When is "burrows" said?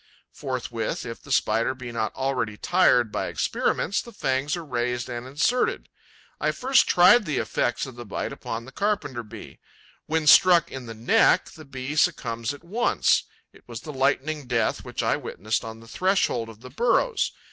16.71-17.31